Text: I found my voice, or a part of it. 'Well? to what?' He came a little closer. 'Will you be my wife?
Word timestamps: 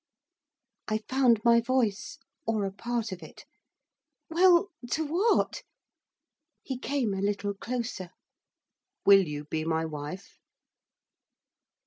I 0.87 1.01
found 1.07 1.43
my 1.45 1.59
voice, 1.61 2.17
or 2.47 2.65
a 2.65 2.71
part 2.71 3.11
of 3.11 3.21
it. 3.21 3.45
'Well? 4.31 4.69
to 4.93 5.05
what?' 5.05 5.61
He 6.63 6.79
came 6.79 7.13
a 7.13 7.21
little 7.21 7.53
closer. 7.53 8.09
'Will 9.05 9.27
you 9.27 9.45
be 9.45 9.63
my 9.63 9.85
wife? 9.85 10.39